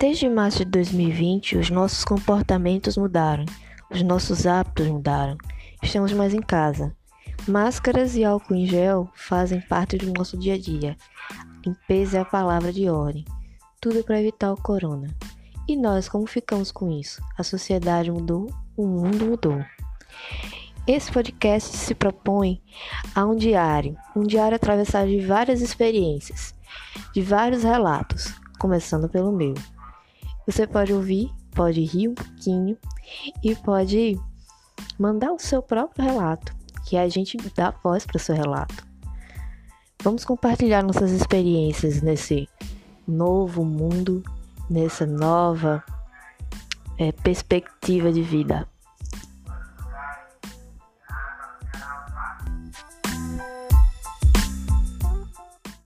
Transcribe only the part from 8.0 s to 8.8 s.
e álcool em